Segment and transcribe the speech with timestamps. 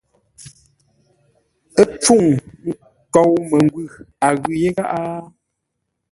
[1.79, 2.21] Ə́ mpfúŋ
[3.07, 3.87] nkou məngwʉ̂,
[4.25, 4.99] a ghʉ yé gháʼá?